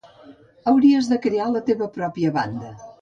Hauries 0.71 1.09
de 1.11 1.19
crear 1.25 1.49
la 1.57 1.61
teva 1.67 1.91
pròpia 1.99 2.33
banda. 2.39 2.73